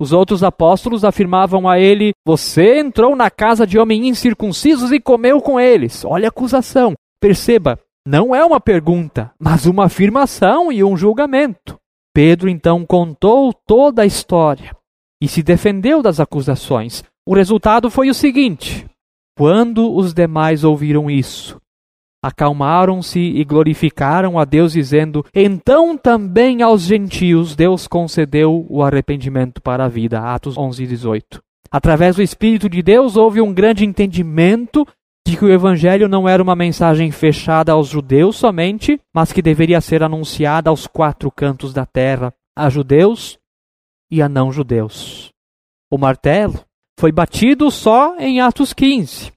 Os 0.00 0.12
outros 0.12 0.42
apóstolos 0.42 1.04
afirmavam 1.04 1.68
a 1.68 1.78
ele: 1.78 2.12
Você 2.24 2.78
entrou 2.80 3.14
na 3.14 3.30
casa 3.30 3.66
de 3.66 3.78
homens 3.78 4.04
incircuncisos 4.04 4.92
e 4.92 5.00
comeu 5.00 5.40
com 5.40 5.60
eles. 5.60 6.04
Olha 6.04 6.26
a 6.26 6.30
acusação. 6.30 6.94
Perceba, 7.20 7.78
não 8.06 8.34
é 8.34 8.44
uma 8.44 8.60
pergunta, 8.60 9.32
mas 9.38 9.66
uma 9.66 9.84
afirmação 9.84 10.72
e 10.72 10.82
um 10.82 10.96
julgamento. 10.96 11.78
Pedro 12.14 12.48
então 12.48 12.84
contou 12.84 13.52
toda 13.52 14.02
a 14.02 14.06
história 14.06 14.74
e 15.22 15.28
se 15.28 15.42
defendeu 15.42 16.02
das 16.02 16.20
acusações. 16.20 17.04
O 17.26 17.34
resultado 17.34 17.90
foi 17.90 18.08
o 18.08 18.14
seguinte: 18.14 18.86
quando 19.36 19.94
os 19.94 20.14
demais 20.14 20.64
ouviram 20.64 21.10
isso, 21.10 21.60
acalmaram-se 22.24 23.20
e 23.20 23.44
glorificaram 23.44 24.38
a 24.38 24.44
Deus, 24.44 24.72
dizendo: 24.72 25.24
Então 25.34 25.96
também 25.96 26.62
aos 26.62 26.82
gentios 26.82 27.54
Deus 27.54 27.86
concedeu 27.86 28.66
o 28.68 28.82
arrependimento 28.82 29.62
para 29.62 29.84
a 29.84 29.88
vida. 29.88 30.20
Atos 30.20 30.56
11 30.56 30.82
e 30.82 30.86
18. 30.86 31.40
Através 31.70 32.16
do 32.16 32.22
Espírito 32.22 32.68
de 32.68 32.82
Deus 32.82 33.16
houve 33.16 33.40
um 33.40 33.52
grande 33.52 33.84
entendimento 33.84 34.86
de 35.26 35.36
que 35.36 35.44
o 35.44 35.52
Evangelho 35.52 36.08
não 36.08 36.28
era 36.28 36.42
uma 36.42 36.56
mensagem 36.56 37.10
fechada 37.10 37.72
aos 37.72 37.88
judeus 37.88 38.36
somente, 38.36 39.00
mas 39.14 39.32
que 39.32 39.42
deveria 39.42 39.80
ser 39.80 40.02
anunciada 40.02 40.70
aos 40.70 40.86
quatro 40.86 41.30
cantos 41.30 41.72
da 41.72 41.84
terra, 41.84 42.32
a 42.56 42.68
judeus 42.68 43.38
e 44.10 44.22
a 44.22 44.28
não-judeus. 44.28 45.30
O 45.90 45.98
martelo 45.98 46.64
foi 46.98 47.12
batido 47.12 47.70
só 47.70 48.16
em 48.18 48.40
Atos 48.40 48.72
15, 48.72 49.32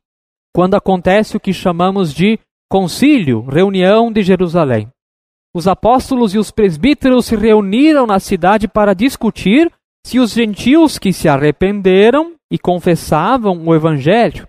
quando 0.54 0.76
acontece 0.76 1.38
o 1.38 1.40
que 1.40 1.54
chamamos 1.54 2.14
de 2.14 2.40
Concílio, 2.70 3.42
reunião 3.42 4.10
de 4.10 4.24
Jerusalém. 4.24 4.88
Os 5.54 5.68
apóstolos 5.68 6.34
e 6.34 6.38
os 6.38 6.50
presbíteros 6.50 7.26
se 7.26 7.36
reuniram 7.36 8.08
na 8.08 8.18
cidade 8.18 8.66
para 8.66 8.94
discutir 8.94 9.70
se 10.06 10.20
os 10.20 10.32
gentios 10.32 10.98
que 10.98 11.12
se 11.12 11.28
arrependeram 11.28 12.36
e 12.50 12.58
confessavam 12.58 13.68
o 13.68 13.76
evangelho, 13.76 14.48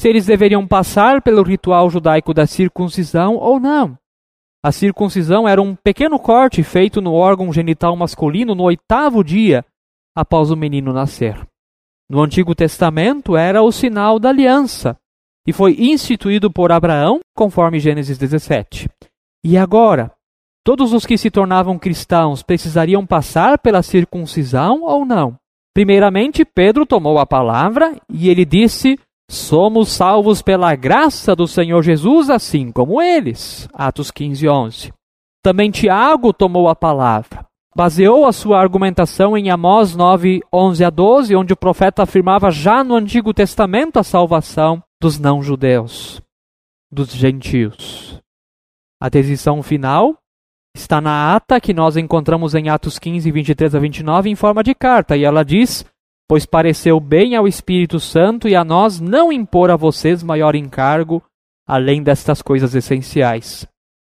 se 0.00 0.08
eles 0.08 0.24
deveriam 0.24 0.66
passar 0.66 1.20
pelo 1.20 1.42
ritual 1.42 1.90
judaico 1.90 2.32
da 2.32 2.46
circuncisão 2.46 3.36
ou 3.36 3.60
não. 3.60 3.98
A 4.64 4.72
circuncisão 4.72 5.46
era 5.46 5.60
um 5.60 5.74
pequeno 5.74 6.18
corte 6.18 6.62
feito 6.62 7.02
no 7.02 7.12
órgão 7.12 7.52
genital 7.52 7.94
masculino 7.94 8.54
no 8.54 8.62
oitavo 8.62 9.22
dia 9.22 9.62
após 10.16 10.50
o 10.50 10.56
menino 10.56 10.90
nascer. 10.94 11.46
No 12.08 12.22
Antigo 12.22 12.54
Testamento 12.54 13.36
era 13.36 13.62
o 13.62 13.70
sinal 13.70 14.18
da 14.18 14.30
aliança, 14.30 14.96
e 15.46 15.52
foi 15.52 15.76
instituído 15.78 16.50
por 16.50 16.72
Abraão, 16.72 17.20
conforme 17.36 17.78
Gênesis 17.78 18.16
17. 18.16 18.88
E 19.44 19.58
agora, 19.58 20.10
todos 20.64 20.94
os 20.94 21.04
que 21.04 21.18
se 21.18 21.30
tornavam 21.30 21.78
cristãos 21.78 22.42
precisariam 22.42 23.04
passar 23.04 23.58
pela 23.58 23.82
circuncisão 23.82 24.80
ou 24.82 25.04
não? 25.04 25.36
Primeiramente, 25.74 26.42
Pedro 26.42 26.86
tomou 26.86 27.18
a 27.18 27.26
palavra 27.26 27.94
e 28.08 28.30
ele 28.30 28.46
disse: 28.46 28.98
Somos 29.30 29.90
salvos 29.90 30.42
pela 30.42 30.74
graça 30.74 31.36
do 31.36 31.46
Senhor 31.46 31.84
Jesus, 31.84 32.28
assim 32.28 32.72
como 32.72 33.00
eles. 33.00 33.68
Atos 33.72 34.10
15, 34.10 34.48
11. 34.48 34.92
Também 35.40 35.70
Tiago 35.70 36.32
tomou 36.32 36.68
a 36.68 36.74
palavra. 36.74 37.46
Baseou 37.72 38.26
a 38.26 38.32
sua 38.32 38.58
argumentação 38.58 39.38
em 39.38 39.48
Amós 39.48 39.94
9, 39.94 40.40
11 40.52 40.84
a 40.84 40.90
12, 40.90 41.36
onde 41.36 41.52
o 41.52 41.56
profeta 41.56 42.02
afirmava 42.02 42.50
já 42.50 42.82
no 42.82 42.96
Antigo 42.96 43.32
Testamento 43.32 44.00
a 44.00 44.02
salvação 44.02 44.82
dos 45.00 45.16
não-judeus, 45.16 46.20
dos 46.90 47.12
gentios. 47.12 48.20
A 49.00 49.08
decisão 49.08 49.62
final 49.62 50.18
está 50.74 51.00
na 51.00 51.36
ata 51.36 51.60
que 51.60 51.72
nós 51.72 51.96
encontramos 51.96 52.56
em 52.56 52.68
Atos 52.68 52.98
15, 52.98 53.30
23 53.30 53.76
a 53.76 53.78
29, 53.78 54.28
em 54.28 54.34
forma 54.34 54.64
de 54.64 54.74
carta, 54.74 55.16
e 55.16 55.24
ela 55.24 55.44
diz: 55.44 55.84
Pois 56.30 56.46
pareceu 56.46 57.00
bem 57.00 57.34
ao 57.34 57.48
Espírito 57.48 57.98
Santo 57.98 58.46
e 58.46 58.54
a 58.54 58.62
nós 58.62 59.00
não 59.00 59.32
impor 59.32 59.68
a 59.68 59.74
vocês 59.74 60.22
maior 60.22 60.54
encargo 60.54 61.20
além 61.66 62.04
destas 62.04 62.40
coisas 62.40 62.72
essenciais. 62.72 63.66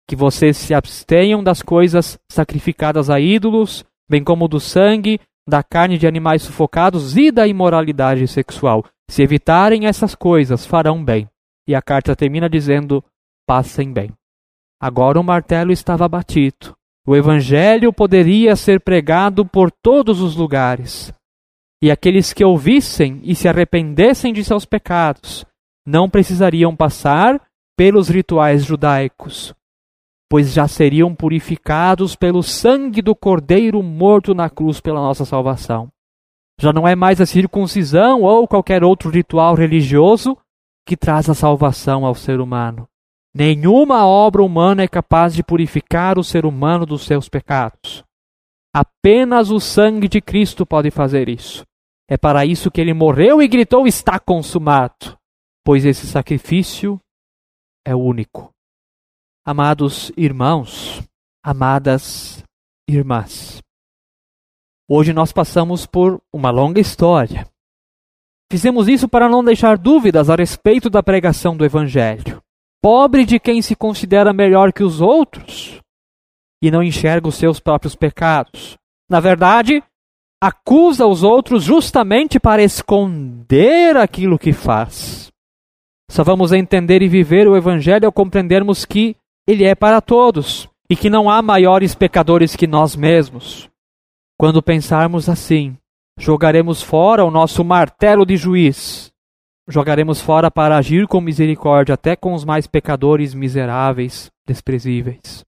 Que 0.07 0.15
vocês 0.15 0.55
se 0.55 0.73
abstenham 0.73 1.43
das 1.43 1.61
coisas 1.61 2.17
sacrificadas 2.31 3.09
a 3.09 3.19
ídolos, 3.19 3.83
bem 4.09 4.23
como 4.23 4.47
do 4.47 4.61
sangue, 4.61 5.19
da 5.45 5.61
carne 5.61 5.97
de 5.97 6.07
animais 6.07 6.41
sufocados 6.41 7.17
e 7.17 7.31
da 7.31 7.45
imoralidade 7.45 8.25
sexual. 8.29 8.85
Se 9.09 9.21
evitarem 9.21 9.85
essas 9.85 10.15
coisas, 10.15 10.65
farão 10.65 11.03
bem. 11.03 11.27
E 11.67 11.75
a 11.75 11.81
carta 11.81 12.15
termina 12.15 12.49
dizendo: 12.49 13.03
passem 13.45 13.91
bem. 13.91 14.09
Agora 14.81 15.19
o 15.19 15.23
martelo 15.23 15.73
estava 15.73 16.07
batido. 16.07 16.77
O 17.05 17.13
evangelho 17.13 17.91
poderia 17.91 18.55
ser 18.55 18.79
pregado 18.79 19.45
por 19.45 19.69
todos 19.69 20.21
os 20.21 20.37
lugares. 20.37 21.13
E 21.85 21.91
aqueles 21.91 22.33
que 22.33 22.43
ouvissem 22.43 23.21
e 23.23 23.35
se 23.35 23.47
arrependessem 23.47 24.33
de 24.33 24.43
seus 24.43 24.65
pecados 24.65 25.45
não 25.85 26.09
precisariam 26.09 26.75
passar 26.75 27.39
pelos 27.77 28.09
rituais 28.09 28.65
judaicos, 28.65 29.53
pois 30.27 30.51
já 30.51 30.67
seriam 30.67 31.13
purificados 31.13 32.15
pelo 32.15 32.41
sangue 32.41 33.03
do 33.03 33.15
Cordeiro 33.15 33.83
morto 33.83 34.33
na 34.33 34.49
cruz 34.49 34.81
pela 34.81 34.99
nossa 34.99 35.25
salvação. 35.25 35.91
Já 36.59 36.73
não 36.73 36.87
é 36.87 36.95
mais 36.95 37.21
a 37.21 37.25
circuncisão 37.27 38.23
ou 38.23 38.47
qualquer 38.47 38.83
outro 38.83 39.11
ritual 39.11 39.53
religioso 39.53 40.35
que 40.87 40.97
traz 40.97 41.29
a 41.29 41.35
salvação 41.35 42.03
ao 42.03 42.15
ser 42.15 42.39
humano. 42.39 42.87
Nenhuma 43.31 44.07
obra 44.07 44.41
humana 44.41 44.81
é 44.81 44.87
capaz 44.87 45.35
de 45.35 45.43
purificar 45.43 46.17
o 46.17 46.23
ser 46.23 46.47
humano 46.47 46.83
dos 46.83 47.05
seus 47.05 47.29
pecados. 47.29 48.03
Apenas 48.73 49.51
o 49.51 49.59
sangue 49.59 50.07
de 50.07 50.19
Cristo 50.19 50.65
pode 50.65 50.89
fazer 50.89 51.29
isso. 51.29 51.63
É 52.07 52.17
para 52.17 52.45
isso 52.45 52.69
que 52.69 52.79
ele 52.79 52.93
morreu 52.93 53.41
e 53.41 53.47
gritou: 53.47 53.87
Está 53.87 54.19
consumado. 54.19 55.17
Pois 55.63 55.83
esse 55.83 56.05
sacrifício 56.05 56.99
é 57.85 57.95
único. 57.95 58.51
Amados 59.43 60.11
irmãos, 60.15 61.03
amadas 61.43 62.43
irmãs, 62.87 63.61
hoje 64.89 65.13
nós 65.13 65.31
passamos 65.31 65.85
por 65.85 66.21
uma 66.31 66.51
longa 66.51 66.79
história. 66.79 67.47
Fizemos 68.51 68.87
isso 68.87 69.07
para 69.09 69.27
não 69.27 69.43
deixar 69.43 69.77
dúvidas 69.77 70.29
a 70.29 70.35
respeito 70.35 70.89
da 70.89 71.01
pregação 71.01 71.57
do 71.57 71.65
Evangelho. 71.65 72.41
Pobre 72.81 73.25
de 73.25 73.39
quem 73.39 73.61
se 73.61 73.75
considera 73.75 74.31
melhor 74.31 74.71
que 74.71 74.83
os 74.83 75.01
outros 75.01 75.81
e 76.61 76.69
não 76.69 76.83
enxerga 76.83 77.27
os 77.27 77.35
seus 77.35 77.59
próprios 77.59 77.95
pecados. 77.95 78.77
Na 79.09 79.19
verdade, 79.19 79.83
acusa 80.41 81.05
os 81.05 81.23
outros 81.23 81.63
justamente 81.63 82.39
para 82.39 82.63
esconder 82.63 83.97
aquilo 83.97 84.37
que 84.37 84.53
faz. 84.53 85.31
Só 86.09 86.23
vamos 86.23 86.51
entender 86.51 87.01
e 87.01 87.07
viver 87.07 87.47
o 87.47 87.55
Evangelho 87.55 88.05
ao 88.05 88.11
compreendermos 88.11 88.85
que 88.85 89.15
ele 89.47 89.63
é 89.63 89.73
para 89.73 90.01
todos 90.01 90.69
e 90.89 90.95
que 90.95 91.09
não 91.09 91.29
há 91.29 91.41
maiores 91.41 91.95
pecadores 91.95 92.55
que 92.55 92.67
nós 92.67 92.95
mesmos. 92.95 93.69
Quando 94.37 94.61
pensarmos 94.61 95.29
assim, 95.29 95.75
jogaremos 96.17 96.81
fora 96.81 97.23
o 97.23 97.31
nosso 97.31 97.63
martelo 97.63 98.25
de 98.25 98.37
juiz, 98.37 99.11
jogaremos 99.67 100.21
fora 100.21 100.51
para 100.51 100.77
agir 100.77 101.07
com 101.07 101.19
misericórdia 101.19 101.95
até 101.95 102.15
com 102.15 102.33
os 102.33 102.45
mais 102.45 102.67
pecadores 102.67 103.33
miseráveis, 103.33 104.29
desprezíveis. 104.45 105.43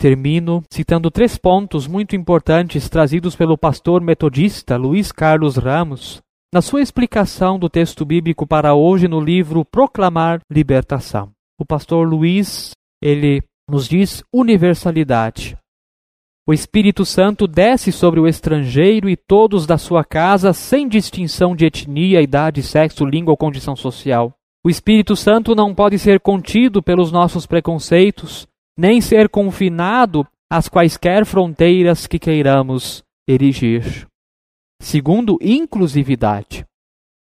Termino 0.00 0.62
citando 0.72 1.10
três 1.10 1.36
pontos 1.36 1.88
muito 1.88 2.14
importantes 2.14 2.88
trazidos 2.88 3.34
pelo 3.34 3.58
pastor 3.58 4.00
metodista 4.00 4.76
Luiz 4.76 5.10
Carlos 5.10 5.56
Ramos 5.56 6.22
na 6.54 6.62
sua 6.62 6.80
explicação 6.80 7.58
do 7.58 7.68
texto 7.68 8.04
bíblico 8.04 8.46
para 8.46 8.74
hoje 8.74 9.08
no 9.08 9.20
livro 9.20 9.64
Proclamar 9.64 10.40
Libertação. 10.48 11.32
O 11.58 11.64
pastor 11.64 12.08
Luiz, 12.08 12.70
ele 13.02 13.42
nos 13.68 13.88
diz 13.88 14.22
universalidade. 14.32 15.58
O 16.46 16.52
Espírito 16.52 17.04
Santo 17.04 17.48
desce 17.48 17.90
sobre 17.90 18.20
o 18.20 18.28
estrangeiro 18.28 19.10
e 19.10 19.16
todos 19.16 19.66
da 19.66 19.76
sua 19.76 20.04
casa, 20.04 20.52
sem 20.52 20.88
distinção 20.88 21.56
de 21.56 21.66
etnia, 21.66 22.22
idade, 22.22 22.62
sexo, 22.62 23.04
língua 23.04 23.32
ou 23.32 23.36
condição 23.36 23.74
social. 23.74 24.32
O 24.64 24.70
Espírito 24.70 25.16
Santo 25.16 25.56
não 25.56 25.74
pode 25.74 25.98
ser 25.98 26.20
contido 26.20 26.82
pelos 26.82 27.10
nossos 27.10 27.46
preconceitos, 27.46 28.46
nem 28.78 29.00
ser 29.00 29.28
confinado 29.28 30.24
às 30.48 30.68
quaisquer 30.68 31.26
fronteiras 31.26 32.06
que 32.06 32.18
queiramos 32.18 33.02
erigir. 33.28 34.06
Segundo, 34.80 35.36
inclusividade. 35.42 36.64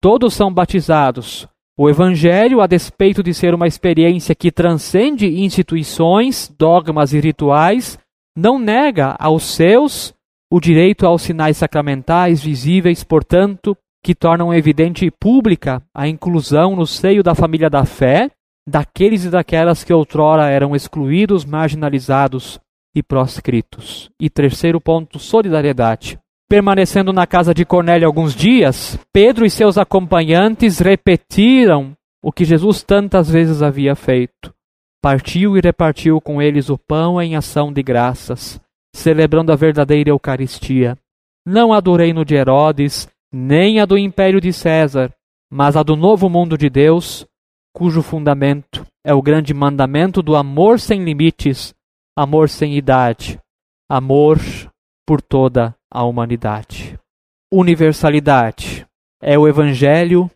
Todos 0.01 0.33
são 0.33 0.51
batizados. 0.51 1.47
O 1.77 1.89
Evangelho, 1.89 2.61
a 2.61 2.67
despeito 2.67 3.21
de 3.21 3.33
ser 3.33 3.53
uma 3.53 3.67
experiência 3.67 4.33
que 4.33 4.51
transcende 4.51 5.27
instituições, 5.27 6.51
dogmas 6.57 7.13
e 7.13 7.19
rituais, 7.19 7.99
não 8.35 8.57
nega 8.57 9.15
aos 9.19 9.43
seus 9.43 10.15
o 10.51 10.59
direito 10.59 11.05
aos 11.05 11.21
sinais 11.21 11.57
sacramentais 11.57 12.41
visíveis, 12.41 13.03
portanto, 13.03 13.77
que 14.03 14.15
tornam 14.15 14.53
evidente 14.53 15.05
e 15.05 15.11
pública 15.11 15.81
a 15.93 16.07
inclusão 16.07 16.75
no 16.75 16.87
seio 16.87 17.21
da 17.21 17.35
família 17.35 17.69
da 17.69 17.85
fé 17.85 18.31
daqueles 18.67 19.25
e 19.25 19.29
daquelas 19.29 19.83
que 19.83 19.93
outrora 19.93 20.49
eram 20.49 20.75
excluídos, 20.75 21.45
marginalizados 21.45 22.59
e 22.95 23.03
proscritos. 23.03 24.09
E 24.19 24.29
terceiro 24.29 24.79
ponto, 24.81 25.19
solidariedade. 25.19 26.19
Permanecendo 26.49 27.11
na 27.11 27.25
casa 27.25 27.53
de 27.53 27.65
Cornélio 27.65 28.07
alguns 28.07 28.35
dias, 28.35 28.99
Pedro 29.11 29.45
e 29.45 29.49
seus 29.49 29.77
acompanhantes 29.77 30.79
repetiram 30.79 31.93
o 32.23 32.31
que 32.31 32.45
Jesus 32.45 32.83
tantas 32.83 33.29
vezes 33.29 33.61
havia 33.61 33.95
feito. 33.95 34.53
Partiu 35.01 35.57
e 35.57 35.61
repartiu 35.61 36.19
com 36.21 36.41
eles 36.41 36.69
o 36.69 36.77
pão 36.77 37.21
em 37.21 37.35
ação 37.35 37.71
de 37.71 37.83
graças, 37.83 38.59
celebrando 38.95 39.51
a 39.51 39.55
verdadeira 39.55 40.09
Eucaristia. 40.09 40.97
Não 41.45 41.73
a 41.73 41.79
do 41.79 41.95
reino 41.95 42.25
de 42.25 42.35
Herodes, 42.35 43.07
nem 43.31 43.79
a 43.79 43.85
do 43.85 43.97
império 43.97 44.41
de 44.41 44.51
César, 44.51 45.11
mas 45.51 45.75
a 45.75 45.83
do 45.83 45.95
novo 45.95 46.29
mundo 46.29 46.57
de 46.57 46.69
Deus, 46.69 47.27
cujo 47.75 48.01
fundamento 48.01 48.87
é 49.05 49.13
o 49.13 49.21
grande 49.21 49.53
mandamento 49.53 50.23
do 50.23 50.37
amor 50.37 50.79
sem 50.79 51.03
limites, 51.03 51.75
amor 52.17 52.47
sem 52.47 52.77
idade, 52.77 53.37
amor 53.89 54.39
por 55.05 55.21
toda 55.21 55.75
a 55.91 56.01
humanidade. 56.05 56.97
Universalidade 57.51 58.87
é 59.21 59.37
o 59.37 59.45
evangelho 59.45 60.31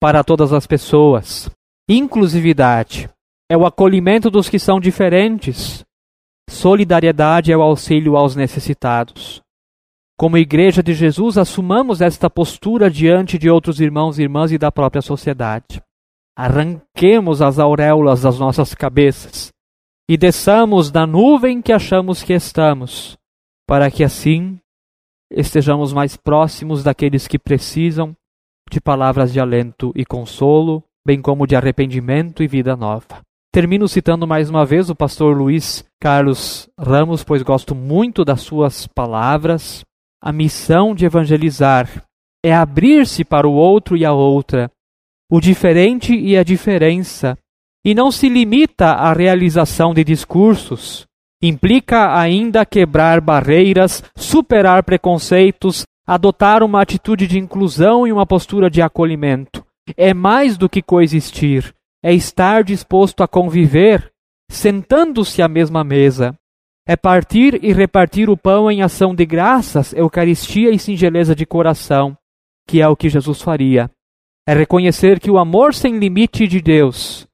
para 0.00 0.24
todas 0.24 0.52
as 0.52 0.66
pessoas. 0.66 1.48
Inclusividade 1.88 3.08
é 3.48 3.56
o 3.56 3.64
acolhimento 3.64 4.28
dos 4.28 4.48
que 4.48 4.58
são 4.58 4.80
diferentes. 4.80 5.84
Solidariedade 6.50 7.52
é 7.52 7.56
o 7.56 7.62
auxílio 7.62 8.16
aos 8.16 8.34
necessitados. 8.34 9.40
Como 10.18 10.36
Igreja 10.36 10.82
de 10.82 10.92
Jesus, 10.92 11.38
assumamos 11.38 12.00
esta 12.00 12.28
postura 12.28 12.90
diante 12.90 13.38
de 13.38 13.48
outros 13.48 13.80
irmãos 13.80 14.18
e 14.18 14.22
irmãs 14.22 14.50
e 14.50 14.58
da 14.58 14.72
própria 14.72 15.00
sociedade. 15.00 15.80
Arranquemos 16.42 17.42
as 17.42 17.58
auréolas 17.58 18.22
das 18.22 18.38
nossas 18.38 18.74
cabeças 18.74 19.52
e 20.08 20.16
desçamos 20.16 20.90
da 20.90 21.06
nuvem 21.06 21.60
que 21.60 21.70
achamos 21.70 22.22
que 22.22 22.32
estamos, 22.32 23.14
para 23.68 23.90
que 23.90 24.02
assim 24.02 24.58
estejamos 25.30 25.92
mais 25.92 26.16
próximos 26.16 26.82
daqueles 26.82 27.28
que 27.28 27.38
precisam 27.38 28.16
de 28.70 28.80
palavras 28.80 29.34
de 29.34 29.38
alento 29.38 29.92
e 29.94 30.02
consolo, 30.02 30.82
bem 31.06 31.20
como 31.20 31.46
de 31.46 31.54
arrependimento 31.54 32.42
e 32.42 32.48
vida 32.48 32.74
nova. 32.74 33.20
Termino 33.52 33.86
citando 33.86 34.26
mais 34.26 34.48
uma 34.48 34.64
vez 34.64 34.88
o 34.88 34.96
pastor 34.96 35.36
Luiz 35.36 35.84
Carlos 36.00 36.70
Ramos, 36.78 37.22
pois 37.22 37.42
gosto 37.42 37.74
muito 37.74 38.24
das 38.24 38.40
suas 38.40 38.86
palavras. 38.86 39.84
A 40.22 40.32
missão 40.32 40.94
de 40.94 41.04
evangelizar 41.04 42.02
é 42.42 42.54
abrir-se 42.54 43.26
para 43.26 43.46
o 43.46 43.52
outro 43.52 43.94
e 43.94 44.06
a 44.06 44.12
outra, 44.14 44.70
o 45.30 45.40
diferente 45.40 46.14
e 46.14 46.36
a 46.36 46.42
diferença, 46.42 47.38
e 47.84 47.94
não 47.94 48.10
se 48.10 48.28
limita 48.28 48.86
à 48.86 49.12
realização 49.12 49.94
de 49.94 50.04
discursos, 50.04 51.08
Implica 51.42 52.18
ainda 52.18 52.66
quebrar 52.66 53.18
barreiras, 53.18 54.04
superar 54.14 54.84
preconceitos, 54.84 55.84
adotar 56.06 56.62
uma 56.62 56.82
atitude 56.82 57.26
de 57.26 57.38
inclusão 57.38 58.06
e 58.06 58.12
uma 58.12 58.26
postura 58.26 58.68
de 58.68 58.82
acolhimento. 58.82 59.64
É 59.96 60.12
mais 60.12 60.58
do 60.58 60.68
que 60.68 60.82
coexistir, 60.82 61.74
é 62.02 62.12
estar 62.12 62.62
disposto 62.62 63.22
a 63.22 63.28
conviver, 63.28 64.12
sentando-se 64.50 65.40
à 65.40 65.48
mesma 65.48 65.82
mesa. 65.82 66.34
É 66.86 66.94
partir 66.94 67.58
e 67.64 67.72
repartir 67.72 68.28
o 68.28 68.36
pão 68.36 68.70
em 68.70 68.82
ação 68.82 69.14
de 69.14 69.24
graças, 69.24 69.94
eucaristia 69.94 70.70
e 70.70 70.78
singeleza 70.78 71.34
de 71.34 71.46
coração, 71.46 72.14
que 72.68 72.82
é 72.82 72.88
o 72.88 72.96
que 72.96 73.08
Jesus 73.08 73.40
faria. 73.40 73.90
É 74.50 74.52
reconhecer 74.52 75.20
que 75.20 75.30
o 75.30 75.38
amor 75.38 75.72
sem 75.72 75.96
limite 75.96 76.48
de 76.48 76.60
Deus 76.60 77.24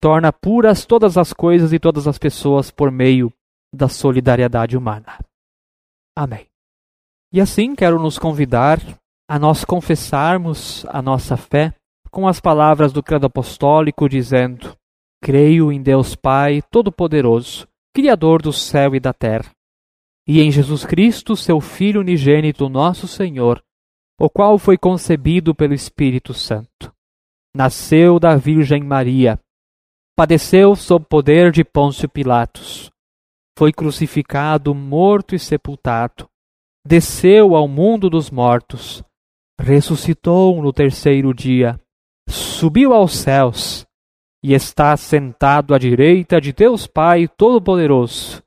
torna 0.00 0.32
puras 0.32 0.86
todas 0.86 1.18
as 1.18 1.30
coisas 1.30 1.70
e 1.70 1.78
todas 1.78 2.08
as 2.08 2.16
pessoas 2.16 2.70
por 2.70 2.90
meio 2.90 3.30
da 3.70 3.88
solidariedade 3.88 4.74
humana. 4.74 5.18
Amém. 6.16 6.46
E 7.30 7.42
assim 7.42 7.74
quero 7.74 8.00
nos 8.00 8.18
convidar 8.18 8.80
a 9.28 9.38
nós 9.38 9.66
confessarmos 9.66 10.86
a 10.88 11.02
nossa 11.02 11.36
fé 11.36 11.74
com 12.10 12.26
as 12.26 12.40
palavras 12.40 12.90
do 12.90 13.02
credo 13.02 13.26
apostólico, 13.26 14.08
dizendo: 14.08 14.74
Creio 15.22 15.70
em 15.70 15.82
Deus 15.82 16.16
Pai 16.16 16.62
Todo-Poderoso, 16.70 17.68
Criador 17.94 18.40
do 18.40 18.50
céu 18.50 18.94
e 18.94 18.98
da 18.98 19.12
terra, 19.12 19.50
e 20.26 20.40
em 20.40 20.50
Jesus 20.50 20.86
Cristo, 20.86 21.36
seu 21.36 21.60
Filho 21.60 22.00
unigênito, 22.00 22.66
nosso 22.70 23.06
Senhor, 23.06 23.62
o 24.22 24.30
qual 24.30 24.56
foi 24.56 24.78
concebido 24.78 25.52
pelo 25.52 25.74
Espírito 25.74 26.32
Santo. 26.32 26.94
Nasceu 27.52 28.20
da 28.20 28.36
Virgem 28.36 28.80
Maria, 28.80 29.36
padeceu 30.16 30.76
sob 30.76 31.04
poder 31.06 31.50
de 31.50 31.64
Pôncio 31.64 32.08
Pilatos, 32.08 32.88
foi 33.58 33.72
crucificado, 33.72 34.72
morto 34.76 35.34
e 35.34 35.40
sepultado, 35.40 36.28
desceu 36.86 37.56
ao 37.56 37.66
mundo 37.66 38.08
dos 38.08 38.30
mortos, 38.30 39.02
ressuscitou 39.60 40.62
no 40.62 40.72
terceiro 40.72 41.34
dia, 41.34 41.76
subiu 42.28 42.94
aos 42.94 43.16
céus 43.16 43.84
e 44.40 44.54
está 44.54 44.96
sentado 44.96 45.74
à 45.74 45.78
direita 45.78 46.40
de 46.40 46.52
Deus 46.52 46.86
Pai 46.86 47.26
Todo-Poderoso, 47.26 48.40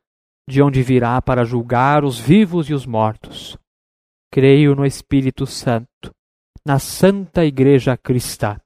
de 0.50 0.62
onde 0.62 0.82
virá 0.82 1.22
para 1.22 1.44
julgar 1.44 2.06
os 2.06 2.18
vivos 2.18 2.70
e 2.70 2.74
os 2.74 2.86
mortos. 2.86 3.58
Creio 4.36 4.76
no 4.76 4.86
Espírito 4.86 5.48
Santo, 5.48 6.13
na 6.65 6.78
Santa 6.78 7.45
Igreja 7.45 7.95
Cristã, 7.95 8.60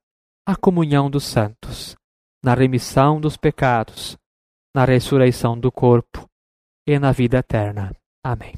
a 0.44 0.56
comunhão 0.56 1.12
dos 1.12 1.26
santos, 1.26 1.96
na 2.44 2.56
remissão 2.56 3.22
dos 3.22 3.38
pecados, 3.38 4.18
na 4.74 4.84
ressurreição 4.84 5.56
do 5.56 5.72
corpo 5.72 6.28
e 6.88 6.98
na 6.98 7.12
vida 7.12 7.38
eterna. 7.38 7.96
Amém. 8.24 8.54